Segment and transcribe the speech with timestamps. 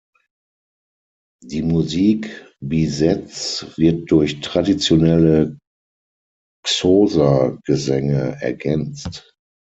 [1.43, 5.59] Die Musik Bizets wird durch traditionelle
[6.65, 9.35] Xhosa-Gesänge ergänzt.